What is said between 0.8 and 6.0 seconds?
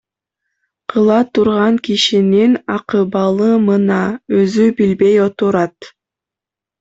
Кыла турган кишинин акыбалы мына, өзү билбей отурат.